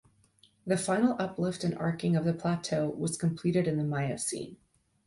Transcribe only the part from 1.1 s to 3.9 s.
uplift and arching of the plateau was completed in the